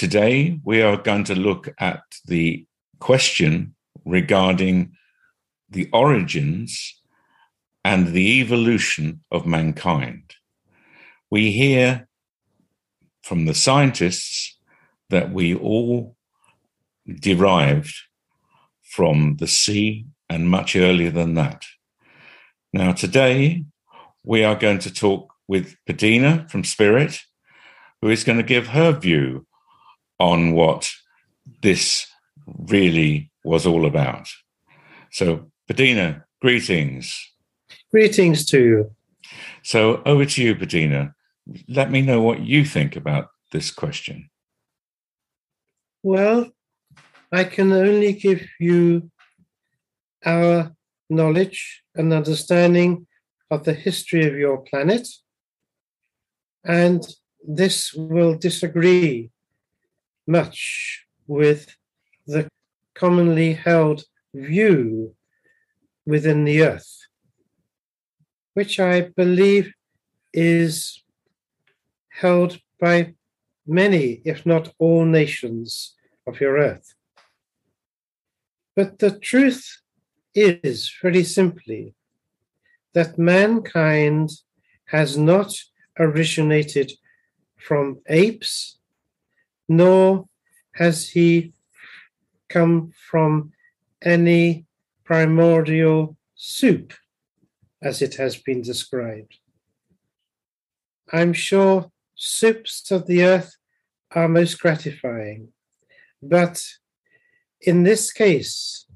[0.00, 2.64] Today, we are going to look at the
[3.00, 3.74] question
[4.06, 4.96] regarding
[5.68, 7.02] the origins
[7.84, 10.36] and the evolution of mankind.
[11.30, 12.08] We hear
[13.22, 14.58] from the scientists
[15.10, 16.16] that we all
[17.06, 17.94] derived
[18.82, 21.66] from the sea and much earlier than that.
[22.72, 23.66] Now, today,
[24.24, 27.20] we are going to talk with Padina from Spirit,
[28.00, 29.46] who is going to give her view
[30.20, 30.88] on what
[31.62, 32.06] this
[32.46, 34.28] really was all about.
[35.10, 37.18] So, Padina, greetings.
[37.90, 38.90] Greetings to you.
[39.62, 41.14] So, over to you, Padina.
[41.66, 44.30] Let me know what you think about this question.
[46.02, 46.50] Well,
[47.32, 49.10] I can only give you
[50.24, 50.72] our
[51.08, 53.06] knowledge and understanding
[53.50, 55.08] of the history of your planet.
[56.64, 57.06] And
[57.46, 59.30] this will disagree
[60.26, 61.74] much with
[62.26, 62.48] the
[62.94, 64.04] commonly held
[64.34, 65.14] view
[66.06, 67.06] within the earth,
[68.54, 69.72] which I believe
[70.32, 71.02] is
[72.08, 73.14] held by
[73.66, 76.94] many, if not all, nations of your earth.
[78.76, 79.80] But the truth
[80.34, 81.94] is, very simply,
[82.94, 84.30] that mankind
[84.86, 85.54] has not
[85.98, 86.92] originated
[87.56, 88.79] from apes
[89.70, 90.28] nor
[90.74, 91.52] has he
[92.48, 93.52] come from
[94.02, 94.66] any
[95.04, 96.92] primordial soup,
[97.80, 99.38] as it has been described.
[101.12, 103.56] I'm sure soups of the earth
[104.10, 105.52] are most gratifying,
[106.20, 106.60] but
[107.60, 108.86] in this case,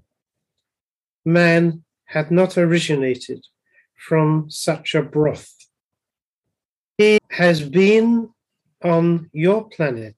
[1.25, 3.47] man had not originated
[3.95, 5.55] from such a broth.
[6.99, 8.31] He has been
[8.83, 10.17] on your planet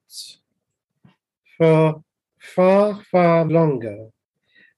[1.57, 2.03] for
[2.39, 4.09] far, far longer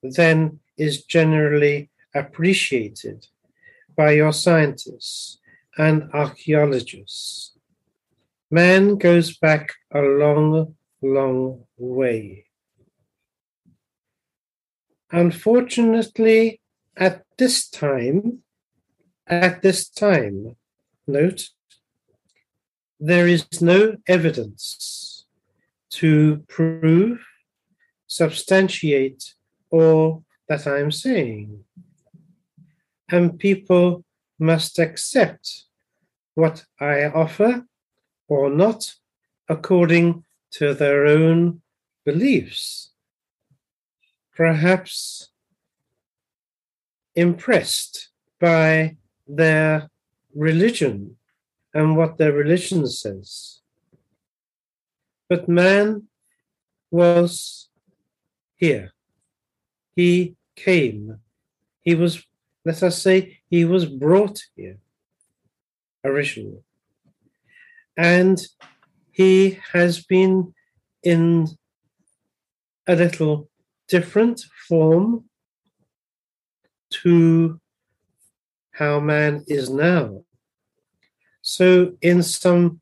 [0.01, 3.27] than is generally appreciated
[3.95, 5.39] by your scientists
[5.77, 7.57] and archaeologists.
[8.49, 12.45] Man goes back a long, long way.
[15.11, 16.61] Unfortunately,
[16.95, 18.43] at this time,
[19.27, 20.55] at this time,
[21.07, 21.49] note,
[22.99, 25.08] there is no evidence
[25.91, 27.19] to prove,
[28.07, 29.33] substantiate
[29.71, 31.63] all that I'm saying.
[33.09, 34.03] And people
[34.39, 35.65] must accept
[36.35, 37.65] what I offer
[38.27, 38.93] or not
[39.47, 41.61] according to their own
[42.05, 42.91] beliefs.
[44.35, 45.29] Perhaps
[47.15, 48.95] impressed by
[49.27, 49.89] their
[50.33, 51.17] religion
[51.73, 53.59] and what their religion says.
[55.29, 56.07] But man
[56.89, 57.69] was
[58.55, 58.91] here.
[59.95, 61.19] He came.
[61.81, 62.25] He was,
[62.65, 64.79] let us say, he was brought here
[66.03, 66.63] originally.
[67.95, 68.41] And
[69.11, 70.53] he has been
[71.03, 71.47] in
[72.87, 73.49] a little
[73.87, 75.25] different form
[76.89, 77.59] to
[78.71, 80.23] how man is now.
[81.41, 82.81] So, in some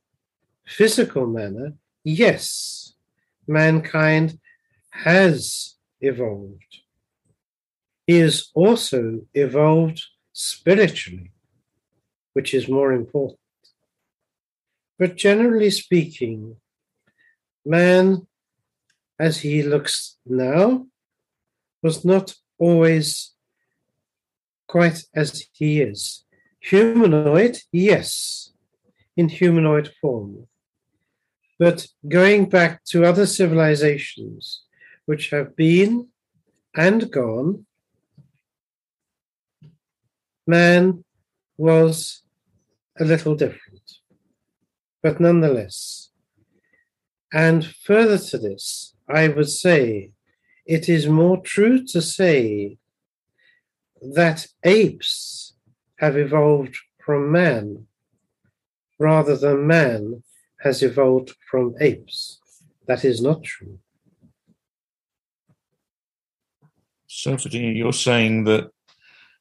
[0.65, 1.73] physical manner,
[2.07, 2.93] yes,
[3.47, 4.39] mankind
[4.91, 6.79] has evolved.
[8.05, 10.01] He has also evolved
[10.31, 11.31] spiritually,
[12.33, 13.39] which is more important.
[14.97, 16.55] But generally speaking,
[17.65, 18.25] man,
[19.19, 20.87] as he looks now,
[21.83, 23.33] was not always
[24.67, 26.23] quite as he is.
[26.61, 28.53] Humanoid, yes,
[29.17, 30.47] in humanoid form.
[31.59, 34.63] But going back to other civilizations
[35.05, 36.09] which have been
[36.75, 37.65] and gone,
[40.45, 41.03] man
[41.57, 42.21] was
[42.99, 43.99] a little different,
[45.01, 46.09] but nonetheless.
[47.33, 50.11] And further to this, I would say
[50.65, 52.77] it is more true to say
[54.01, 55.53] that apes
[55.97, 57.87] have evolved from man
[58.99, 60.23] rather than man
[60.67, 62.39] has evolved from apes.
[62.89, 63.77] that is not true.
[67.07, 68.69] So, Virginia, you're saying that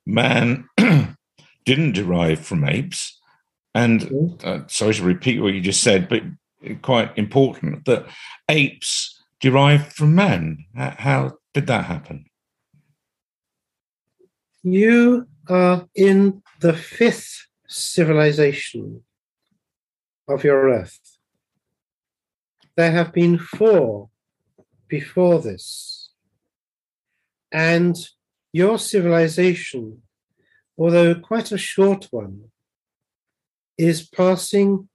[0.04, 0.68] man
[1.64, 3.20] didn't derive from apes,
[3.74, 4.44] and Mhm.
[4.44, 6.22] uh, sorry to repeat what you just said, but
[6.82, 8.06] quite important that
[8.48, 8.90] apes
[9.40, 10.64] derived from man.
[10.74, 12.24] How did that happen?
[14.64, 19.04] You are in the fifth civilization
[20.26, 21.15] of your earth.
[22.76, 24.10] There have been four
[24.88, 26.10] before this.
[27.50, 27.96] And
[28.52, 30.02] your civilization,
[30.76, 32.50] although quite a short one,
[33.78, 34.88] is passing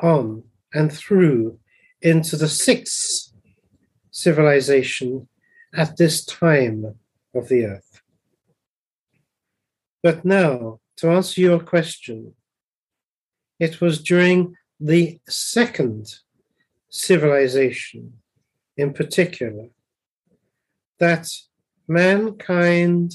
[0.00, 1.58] on and through
[2.00, 3.32] into the sixth
[4.10, 5.28] civilization
[5.74, 6.94] at this time
[7.34, 8.02] of the earth.
[10.02, 12.34] But now, to answer your question,
[13.58, 16.20] it was during the second
[16.96, 18.14] civilization
[18.76, 19.68] in particular
[20.98, 21.28] that
[21.86, 23.12] mankind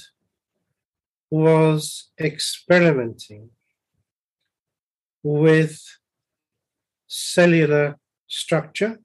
[1.30, 3.50] was experimenting
[5.24, 5.82] with
[7.08, 7.98] cellular
[8.28, 9.00] structure,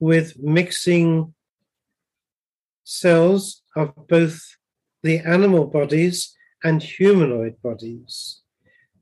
[0.00, 1.34] with mixing
[2.84, 4.40] cells of both
[5.02, 6.34] the animal bodies
[6.64, 8.42] and humanoid bodies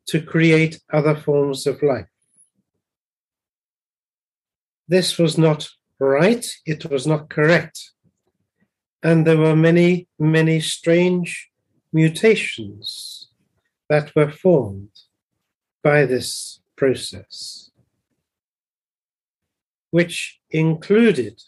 [0.06, 2.13] to create other forms of life.
[4.86, 7.92] This was not right, it was not correct.
[9.02, 11.50] And there were many, many strange
[11.92, 13.28] mutations
[13.88, 14.90] that were formed
[15.82, 17.70] by this process,
[19.90, 21.40] which included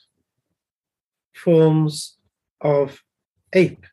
[1.35, 2.17] forms
[2.61, 3.03] of
[3.53, 3.87] ape.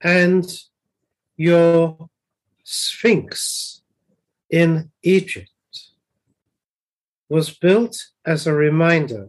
[0.00, 0.46] And
[1.36, 2.08] your
[2.64, 3.82] Sphinx
[4.50, 5.50] in Egypt
[7.28, 9.28] was built as a reminder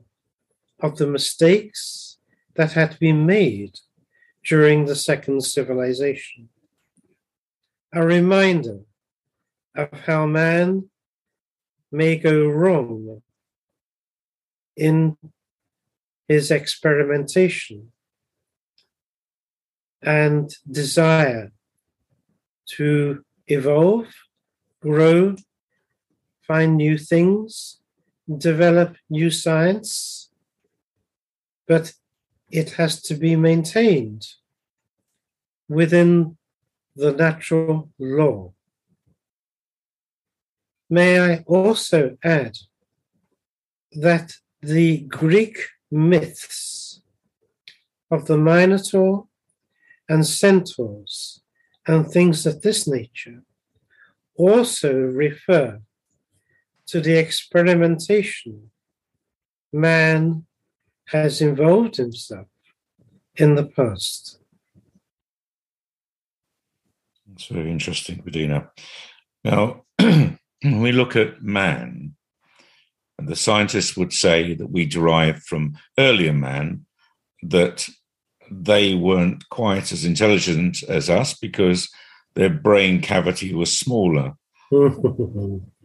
[0.79, 2.17] of the mistakes
[2.55, 3.79] that had been made
[4.45, 6.49] during the second civilization.
[7.93, 8.79] A reminder
[9.75, 10.89] of how man
[11.91, 13.21] may go wrong
[14.77, 15.17] in
[16.27, 17.91] his experimentation
[20.01, 21.51] and desire
[22.77, 24.07] to evolve,
[24.81, 25.35] grow,
[26.47, 27.78] find new things,
[28.37, 30.29] develop new science,
[31.67, 31.93] but
[32.51, 34.27] it has to be maintained
[35.67, 36.37] within
[36.95, 38.53] the natural law.
[40.89, 42.57] May I also add
[43.91, 45.59] that the Greek
[45.91, 47.01] myths
[48.11, 49.27] of the Minotaur
[50.07, 51.41] and centaurs
[51.87, 53.43] and things of this nature
[54.35, 55.81] also refer
[56.89, 58.71] to the experimentation
[59.71, 60.45] man
[61.07, 62.47] has involved himself
[63.36, 64.39] in the past.
[67.33, 68.69] It's very interesting, Bedina.
[69.44, 72.15] Now, when we look at man,
[73.18, 76.85] and the scientists would say that we derive from earlier man,
[77.44, 77.88] that
[78.51, 81.89] they weren't quite as intelligent as us because
[82.35, 84.33] their brain cavity was smaller.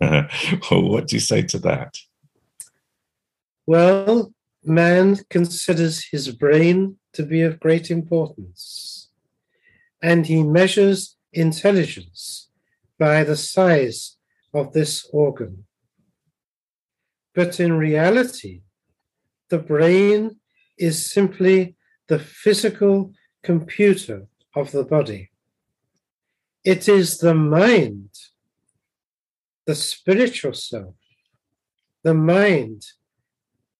[0.70, 1.96] what do you say to that?
[3.66, 4.32] well,
[4.64, 9.10] man considers his brain to be of great importance,
[10.02, 12.50] and he measures intelligence
[12.98, 14.16] by the size
[14.52, 15.64] of this organ.
[17.34, 18.62] But in reality,
[19.48, 20.36] the brain
[20.78, 21.76] is simply
[22.08, 25.30] the physical computer of the body.
[26.64, 28.10] It is the mind,
[29.66, 30.94] the spiritual self,
[32.02, 32.84] the mind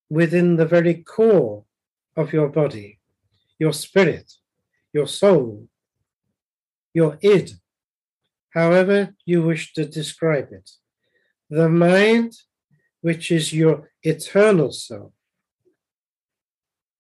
[0.09, 1.65] within the very core
[2.17, 3.01] of your body,
[3.59, 4.33] your spirit,
[4.93, 5.69] your soul,
[6.95, 7.53] your id,
[8.51, 10.71] however you wish to describe it.
[11.51, 12.33] The mind,
[13.01, 15.13] which is your eternal self,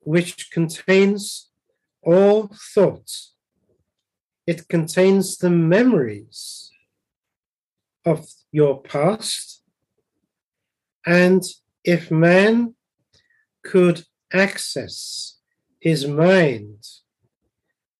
[0.00, 1.49] which contains
[2.03, 3.35] all thoughts.
[4.47, 6.71] It contains the memories
[8.04, 9.62] of your past.
[11.06, 11.42] And
[11.84, 12.75] if man
[13.62, 15.38] could access
[15.80, 16.84] his mind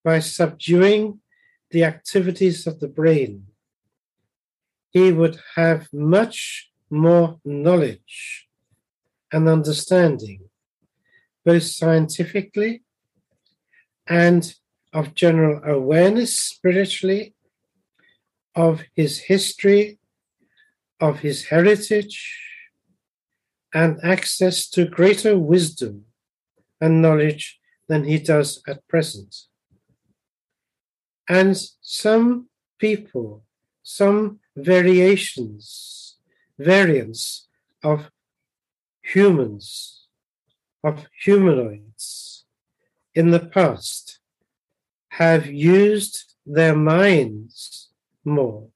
[0.03, 1.21] by subduing
[1.71, 3.47] the activities of the brain,
[4.91, 8.47] he would have much more knowledge
[9.33, 10.41] and understanding
[11.45, 12.83] both scientifically
[14.07, 14.55] and
[14.93, 17.34] of general awareness spiritually,
[18.55, 19.99] of his history,
[21.01, 22.41] of his heritage,
[23.73, 26.05] and access to greater wisdom
[26.81, 27.59] and knowledge
[27.89, 29.35] than he does at present.
[31.29, 33.45] And some people,
[33.83, 36.17] some variations,
[36.59, 37.49] variants
[37.83, 38.11] of
[39.03, 40.07] humans,
[40.83, 42.45] of humanoids
[43.15, 44.21] in the past
[45.09, 47.84] have used their minds
[48.25, 48.69] more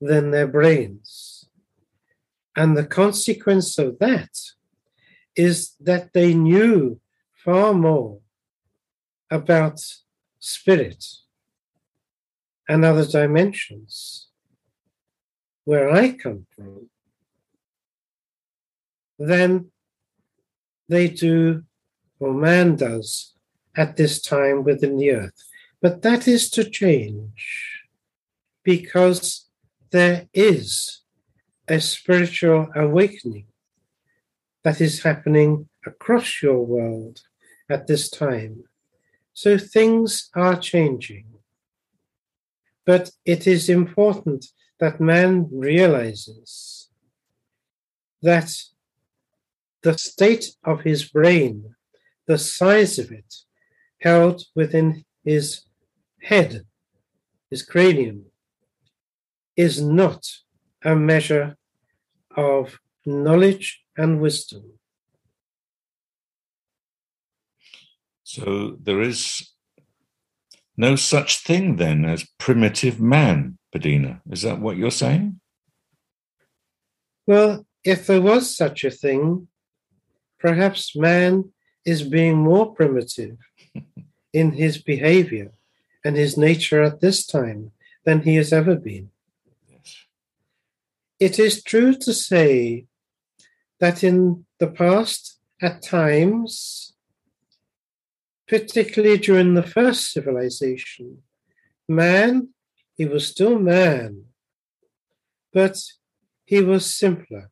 [0.00, 1.48] than their brains.
[2.56, 4.30] And the consequence of that
[5.34, 7.00] is that they knew
[7.44, 8.20] far more
[9.30, 9.80] about
[10.38, 11.04] spirit
[12.68, 14.28] and other dimensions
[15.64, 16.88] where I come from
[19.18, 19.70] than
[20.88, 21.64] they do,
[22.18, 23.34] or man does,
[23.76, 25.44] at this time within the earth.
[25.82, 27.75] But that is to change
[28.66, 29.46] because
[29.92, 31.02] there is
[31.68, 33.46] a spiritual awakening
[34.64, 37.20] that is happening across your world
[37.70, 38.64] at this time.
[39.32, 41.26] So things are changing.
[42.84, 44.46] But it is important
[44.80, 46.88] that man realizes
[48.22, 48.50] that
[49.82, 51.76] the state of his brain,
[52.26, 53.32] the size of it,
[54.00, 55.62] held within his
[56.20, 56.62] head,
[57.48, 58.24] his cranium,
[59.56, 60.26] is not
[60.84, 61.56] a measure
[62.36, 64.78] of knowledge and wisdom.
[68.22, 69.52] So there is
[70.76, 74.20] no such thing then as primitive man, Bedina.
[74.30, 75.40] Is that what you're saying?
[77.26, 79.48] Well, if there was such a thing,
[80.38, 81.52] perhaps man
[81.84, 83.38] is being more primitive
[84.32, 85.52] in his behavior
[86.04, 87.72] and his nature at this time
[88.04, 89.10] than he has ever been.
[91.18, 92.86] It is true to say
[93.80, 96.94] that in the past, at times,
[98.46, 101.22] particularly during the first civilization,
[101.88, 102.50] man,
[102.94, 104.24] he was still man,
[105.52, 105.78] but
[106.44, 107.50] he was simpler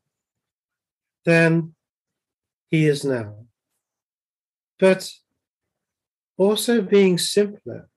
[1.24, 1.74] than
[2.70, 3.46] he is now.
[4.78, 5.10] But
[6.36, 7.88] also being simpler,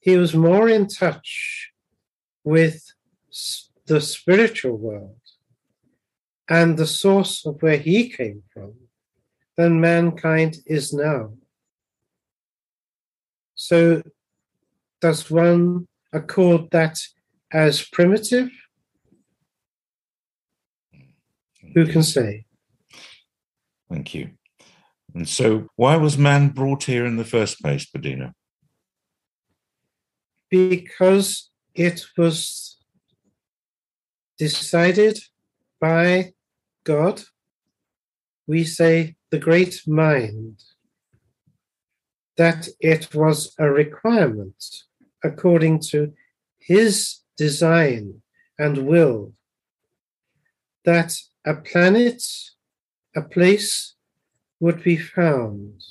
[0.00, 1.72] he was more in touch
[2.42, 2.82] with
[3.86, 5.16] the spiritual world
[6.48, 8.74] and the source of where he came from
[9.56, 11.32] than mankind is now.
[13.54, 14.02] So,
[15.00, 16.98] does one accord that
[17.52, 18.50] as primitive?
[21.74, 22.46] Who can say?
[23.90, 24.30] Thank you.
[25.14, 28.32] And so, why was man brought here in the first place, Bedina?
[30.50, 32.78] Because it was
[34.38, 35.18] decided
[35.80, 36.32] by
[36.84, 37.22] God.
[38.46, 40.62] We say the great mind
[42.36, 44.64] that it was a requirement
[45.22, 46.12] according to
[46.58, 48.22] his design
[48.58, 49.32] and will
[50.84, 52.22] that a planet,
[53.16, 53.94] a place
[54.60, 55.82] would be found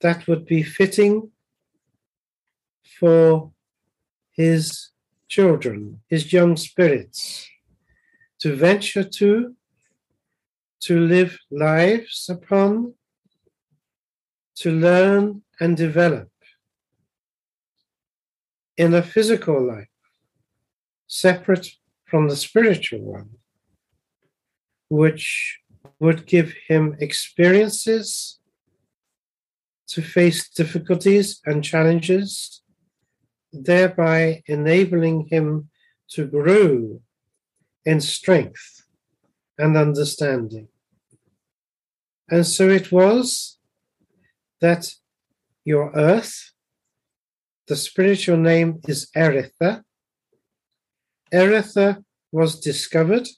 [0.00, 1.30] that would be fitting
[2.98, 3.52] for
[4.32, 4.90] his
[5.30, 7.48] children, his young spirits,
[8.40, 9.54] to venture to,
[10.80, 12.94] to live lives upon,
[14.56, 16.28] to learn and develop
[18.76, 19.88] in a physical life,
[21.06, 21.68] separate
[22.06, 23.30] from the spiritual one,
[24.88, 25.60] which
[26.00, 28.40] would give him experiences
[29.86, 32.59] to face difficulties and challenges,
[33.52, 35.68] thereby enabling him
[36.10, 37.00] to grow
[37.84, 38.84] in strength
[39.58, 40.68] and understanding.
[42.28, 43.58] And so it was
[44.60, 44.94] that
[45.64, 46.52] your earth,
[47.66, 49.82] the spiritual name is Eretha.
[51.32, 52.02] Eretha
[52.32, 53.28] was discovered,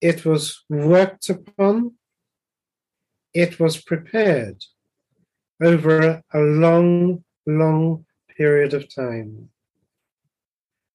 [0.00, 1.94] it was worked upon,
[3.34, 4.64] it was prepared
[5.62, 8.05] over a long, long
[8.36, 9.48] period of time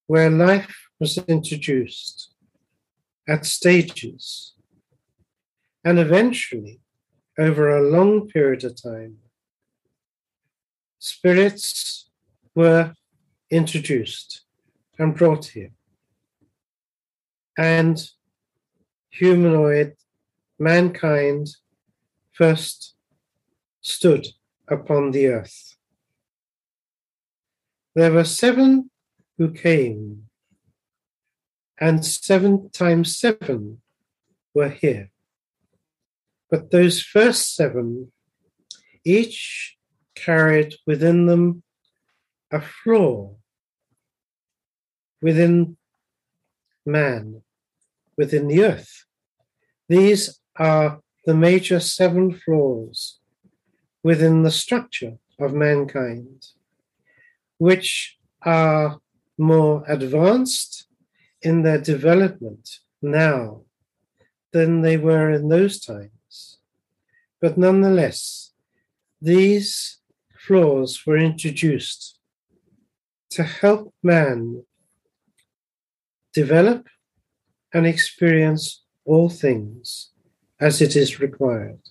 [0.08, 2.34] where life was introduced
[3.28, 4.54] at stages
[5.84, 6.80] and eventually
[7.40, 9.18] over a long period of time,
[11.00, 12.10] spirits
[12.54, 12.94] were
[13.50, 14.44] introduced
[15.00, 15.72] and brought here.
[17.58, 18.02] And
[19.10, 19.96] humanoid
[20.60, 21.50] mankind
[22.32, 22.96] first
[23.82, 24.28] stood
[24.68, 25.76] upon the earth.
[27.96, 28.90] There were seven
[29.38, 30.28] who came,
[31.80, 33.82] and seven times seven
[34.54, 35.12] were here.
[36.50, 38.12] But those first seven
[39.04, 39.78] each
[40.16, 41.64] carried within them
[42.52, 43.36] a flaw
[45.22, 45.78] within
[46.86, 47.42] man,
[48.18, 49.06] within the earth.
[49.88, 53.20] These are the major seven flaws
[54.04, 56.46] within the structure of mankind,
[57.62, 59.00] which are
[59.38, 60.88] more advanced
[61.44, 62.68] in their development
[63.04, 63.62] now
[64.52, 66.58] than they were in those times.
[67.40, 68.54] But nonetheless,
[69.22, 70.00] these
[70.36, 72.18] flaws were introduced
[73.30, 74.64] to help man
[76.34, 76.88] develop
[77.76, 80.10] and experience all things
[80.60, 81.82] as it is required.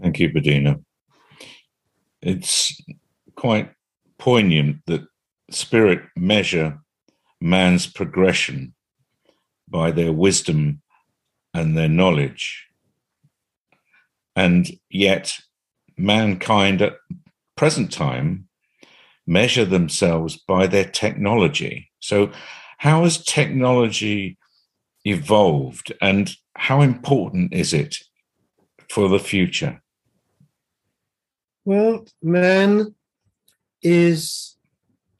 [0.00, 0.80] Thank you, Bedina.
[2.22, 2.80] It's
[3.36, 3.72] quite
[4.18, 5.02] poignant that
[5.50, 6.78] spirit measure
[7.40, 8.74] man's progression
[9.68, 10.82] by their wisdom
[11.54, 12.66] and their knowledge.
[14.36, 15.38] And yet,
[15.96, 16.94] mankind at
[17.56, 18.48] present time
[19.26, 21.90] measure themselves by their technology.
[22.00, 22.30] So,
[22.78, 24.38] how has technology
[25.04, 27.96] evolved and how important is it
[28.88, 29.82] for the future?
[31.72, 32.96] Well, man
[33.80, 34.56] is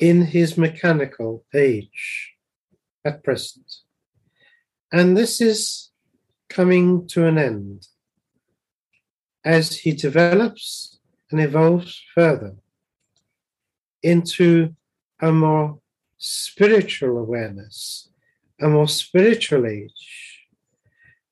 [0.01, 2.35] in his mechanical age
[3.05, 3.73] at present.
[4.91, 5.91] And this is
[6.49, 7.87] coming to an end
[9.45, 10.99] as he develops
[11.31, 12.57] and evolves further
[14.03, 14.75] into
[15.21, 15.79] a more
[16.19, 18.09] spiritual awareness,
[18.61, 20.49] a more spiritual age,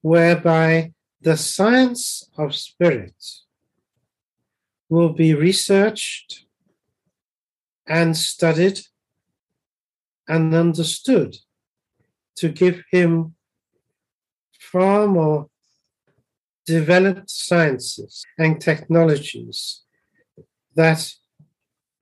[0.01, 3.21] whereby the science of spirit
[4.89, 6.45] will be researched
[7.87, 8.81] and studied
[10.27, 11.37] and understood
[12.37, 13.35] to give him
[14.59, 15.49] far more
[16.67, 19.83] developed sciences and technologies
[20.75, 21.11] that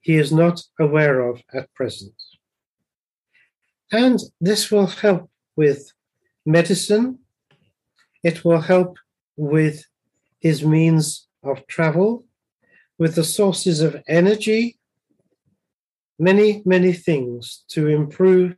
[0.00, 2.14] he is not aware of at present.
[3.92, 5.92] And this will help with
[6.44, 7.20] medicine,
[8.22, 8.96] it will help
[9.36, 9.84] with
[10.40, 12.24] his means of travel,
[12.98, 14.78] with the sources of energy,
[16.18, 18.56] many, many things to improve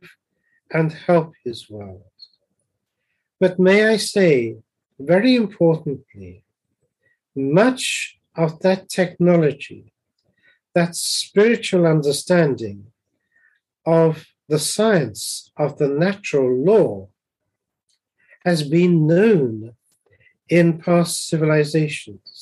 [0.71, 2.03] and help his world.
[3.39, 4.57] But may I say,
[4.99, 6.43] very importantly,
[7.35, 9.93] much of that technology,
[10.73, 12.87] that spiritual understanding
[13.85, 17.09] of the science of the natural law,
[18.45, 19.73] has been known
[20.47, 22.38] in past civilizations,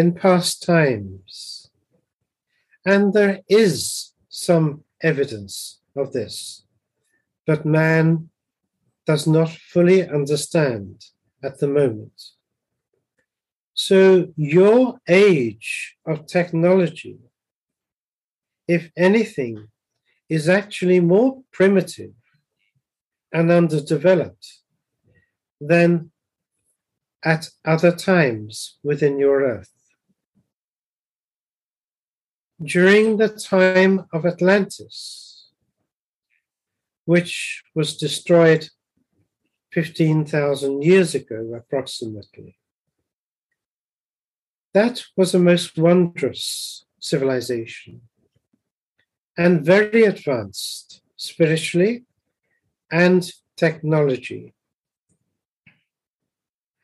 [0.00, 1.70] in past times.
[2.92, 4.68] And there is some
[5.02, 6.64] evidence of this,
[7.46, 8.30] but man
[9.10, 10.94] does not fully understand
[11.42, 12.16] at the moment.
[13.74, 14.00] So,
[14.36, 15.70] your age
[16.06, 17.18] of technology,
[18.76, 19.54] if anything,
[20.36, 22.14] is actually more primitive
[23.32, 24.46] and underdeveloped
[25.72, 26.10] than
[27.34, 27.42] at
[27.74, 29.79] other times within your earth.
[32.62, 35.48] During the time of Atlantis,
[37.06, 38.68] which was destroyed
[39.72, 42.58] 15,000 years ago, approximately.
[44.74, 48.02] That was a most wondrous civilization
[49.38, 52.04] and very advanced spiritually
[52.92, 54.52] and technology.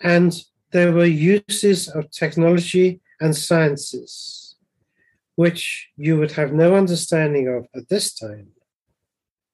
[0.01, 0.35] And
[0.73, 4.46] there were uses of technology and sciences
[5.37, 8.49] which you would have no understanding of at this time,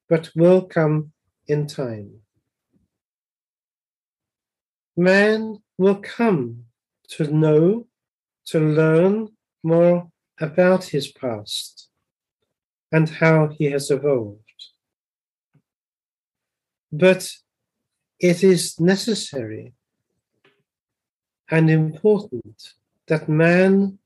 [0.09, 1.13] but will come
[1.47, 2.23] in time
[4.97, 6.65] man will come
[7.09, 7.87] to know,
[8.47, 9.29] to learn
[9.63, 11.89] more about his past
[12.91, 14.39] and how he has evolved.
[16.91, 17.31] But
[18.21, 19.73] it is necessary
[21.51, 22.75] and important
[23.07, 23.99] that man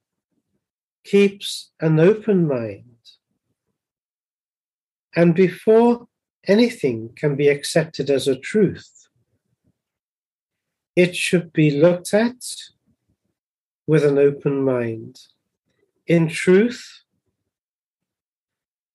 [1.07, 2.85] keeps an open mind.
[5.14, 6.09] And before
[6.47, 9.09] anything can be accepted as a truth,
[10.95, 12.42] it should be looked at
[13.87, 15.21] with an open mind,
[16.07, 17.03] in truth,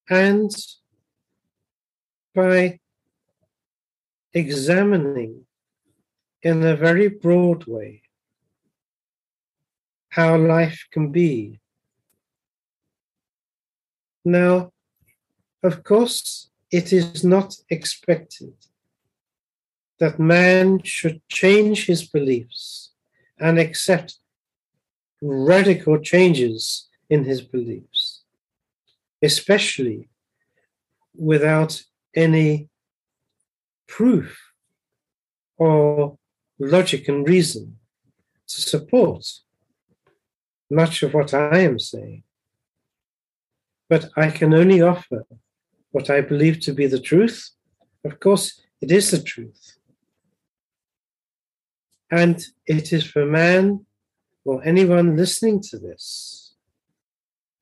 [0.10, 0.52] and
[2.36, 2.80] by
[4.34, 5.45] examining
[6.41, 8.02] in a very broad way
[10.10, 11.61] how life can be.
[14.23, 14.71] Now,
[15.63, 18.53] of course, it is not expected
[19.99, 22.91] that man should change his beliefs
[23.39, 24.17] and accept
[25.21, 28.23] radical changes in his beliefs,
[29.21, 30.10] especially
[31.15, 31.84] without
[32.15, 32.69] any
[33.88, 34.39] proof
[35.57, 36.17] or
[36.57, 37.77] logic and reason
[38.47, 39.23] to support
[40.69, 42.23] much of what I am saying.
[43.91, 45.25] But I can only offer
[45.91, 47.49] what I believe to be the truth.
[48.06, 49.63] Of course, it is the truth.
[52.10, 53.86] And it is for man
[54.45, 56.56] or anyone listening to this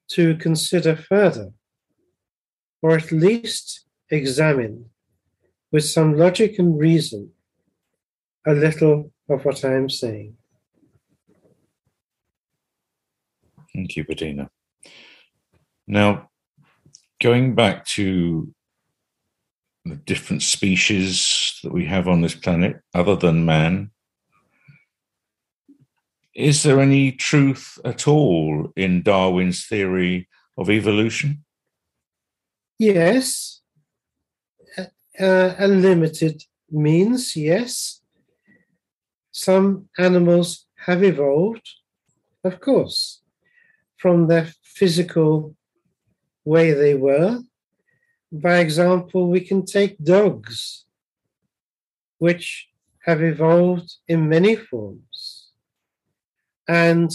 [0.09, 1.49] to consider further,
[2.83, 4.85] or at least examine
[5.71, 7.31] with some logic and reason
[8.45, 10.37] a little of what I am saying.
[13.73, 14.51] Thank you, Bettina.
[15.91, 16.29] Now,
[17.19, 18.53] going back to
[19.85, 23.89] the different species that we have on this planet, other than man,
[26.35, 31.43] is there any truth at all in Darwin's theory of evolution?
[32.77, 33.61] Yes,
[34.77, 34.85] uh,
[35.57, 38.01] a limited means, yes.
[39.31, 41.67] Some animals have evolved,
[42.43, 43.21] of course,
[43.97, 45.55] from their physical
[46.53, 47.31] way they were.
[48.31, 50.85] By example, we can take dogs,
[52.25, 52.69] which
[53.07, 55.17] have evolved in many forms.
[56.67, 57.09] And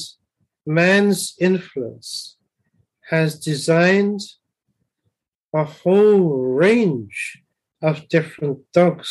[0.65, 1.21] man's
[1.51, 2.37] influence
[3.13, 4.23] has designed
[5.53, 6.23] a whole
[6.67, 7.19] range
[7.89, 9.11] of different dogs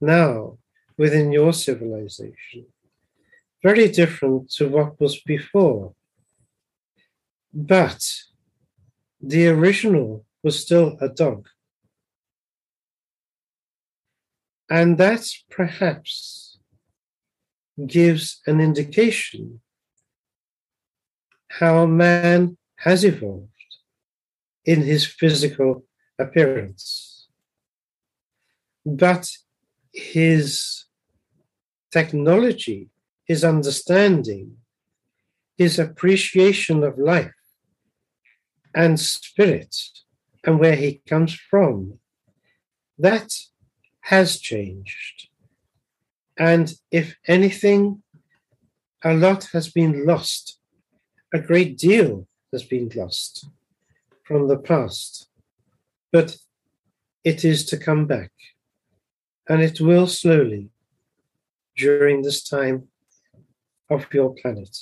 [0.00, 0.58] now
[1.02, 2.64] within your civilization.
[3.68, 5.94] Very different to what was before.
[7.52, 8.00] But
[9.20, 11.48] the original was still a dog.
[14.70, 16.58] And that perhaps
[17.86, 19.60] gives an indication
[21.48, 23.48] how man has evolved
[24.64, 25.84] in his physical
[26.18, 27.28] appearance.
[28.84, 29.30] But
[29.92, 30.84] his
[31.90, 32.90] technology,
[33.24, 34.58] his understanding,
[35.56, 37.37] his appreciation of life
[38.78, 39.74] and spirit
[40.44, 41.98] and where he comes from,
[42.96, 43.28] that
[44.02, 45.28] has changed.
[46.38, 48.04] And if anything,
[49.04, 50.60] a lot has been lost.
[51.34, 53.48] A great deal has been lost
[54.22, 55.28] from the past.
[56.12, 56.36] But
[57.24, 58.30] it is to come back.
[59.48, 60.70] And it will slowly
[61.76, 62.86] during this time
[63.90, 64.76] of your planet.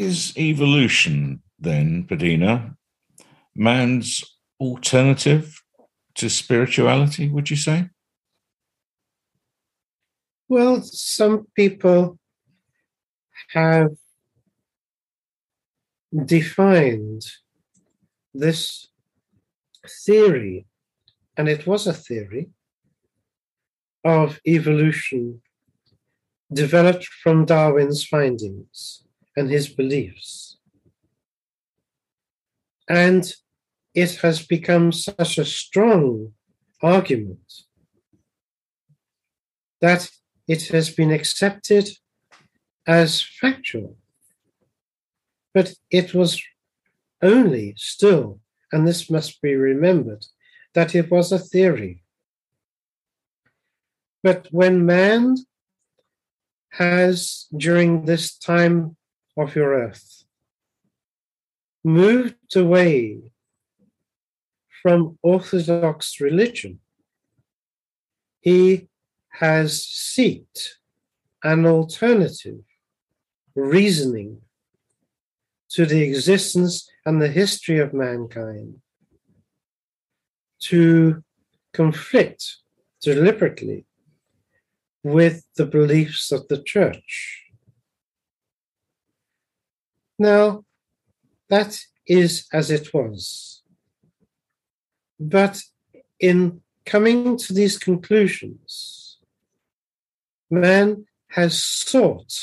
[0.00, 2.74] Is evolution then, Padina,
[3.54, 4.24] man's
[4.58, 5.62] alternative
[6.14, 7.90] to spirituality, would you say?
[10.48, 12.18] Well, some people
[13.50, 13.90] have
[16.24, 17.26] defined
[18.32, 18.88] this
[20.06, 20.64] theory,
[21.36, 22.48] and it was a theory
[24.02, 25.42] of evolution
[26.50, 29.04] developed from Darwin's findings
[29.36, 30.58] and his beliefs.
[32.88, 33.32] And
[33.94, 36.32] it has become such a strong
[36.82, 37.52] argument
[39.80, 40.10] that
[40.48, 41.88] it has been accepted
[42.86, 43.96] as factual.
[45.54, 46.42] But it was
[47.22, 48.40] only still,
[48.72, 50.24] and this must be remembered,
[50.74, 52.02] that it was a theory.
[54.22, 55.36] But when man
[56.72, 58.96] has, during this time
[59.36, 60.24] of your earth,
[61.84, 63.20] moved away
[64.82, 66.80] from Orthodox religion,
[68.40, 68.88] he
[69.30, 70.76] has sought
[71.42, 72.60] an alternative
[73.54, 74.40] reasoning
[75.70, 78.74] to the existence and the history of mankind
[80.60, 81.22] to
[81.72, 82.56] conflict
[83.00, 83.86] deliberately
[85.02, 87.49] with the beliefs of the church.
[90.20, 90.66] Now,
[91.48, 93.62] that is as it was.
[95.18, 95.62] But
[96.18, 99.16] in coming to these conclusions,
[100.50, 102.34] man has sought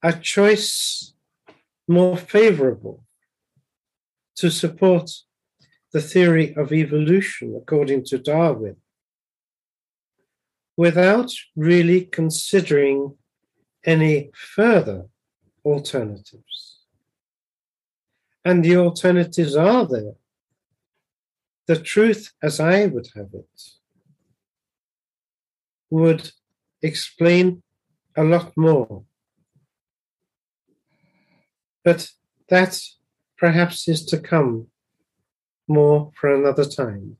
[0.00, 1.12] a choice
[1.88, 3.02] more favorable
[4.36, 5.10] to support
[5.92, 8.76] the theory of evolution according to Darwin
[10.76, 13.17] without really considering
[13.88, 15.06] any further
[15.64, 16.80] alternatives.
[18.44, 20.14] And the alternatives are there.
[21.68, 23.62] the truth as I would have it
[25.90, 26.32] would
[26.82, 27.62] explain
[28.16, 29.04] a lot more.
[31.84, 32.10] But
[32.48, 32.80] that
[33.36, 34.68] perhaps is to come
[35.68, 37.18] more for another time.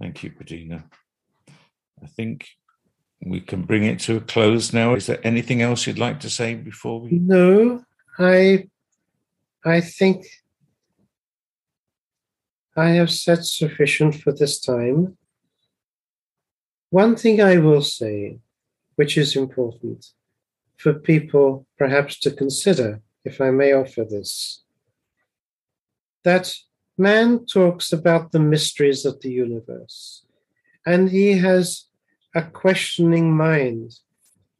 [0.00, 0.84] Thank you, Padina.
[2.02, 2.48] I think
[3.24, 4.94] we can bring it to a close now.
[4.94, 7.10] Is there anything else you'd like to say before we?
[7.12, 7.84] No,
[8.18, 8.68] I,
[9.64, 10.26] I think
[12.76, 15.16] I have said sufficient for this time.
[16.90, 18.38] One thing I will say,
[18.96, 20.06] which is important
[20.76, 24.62] for people perhaps to consider, if I may offer this,
[26.22, 26.54] that
[26.96, 30.24] man talks about the mysteries of the universe,
[30.86, 31.87] and he has
[32.38, 33.88] a questioning mind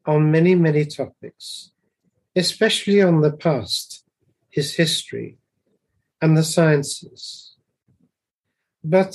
[0.05, 1.71] on many, many topics,
[2.35, 4.05] especially on the past,
[4.51, 5.39] his history,
[6.21, 7.55] and the sciences.
[8.83, 9.11] But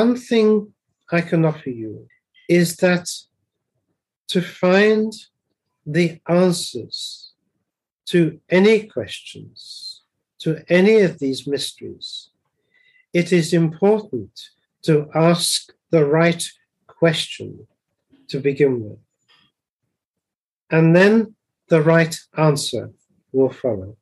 [0.00, 0.72] one thing
[1.10, 2.06] I can offer you
[2.48, 3.06] is that
[4.28, 5.12] to find
[5.96, 7.32] the answers
[8.12, 10.02] to any questions,
[10.44, 12.30] to any of these mysteries,
[13.12, 14.34] it is important
[14.82, 16.44] to ask the right
[16.86, 17.66] question
[18.28, 18.98] to begin with.
[20.70, 21.34] And then
[21.68, 22.90] the right answer
[23.32, 23.96] will follow.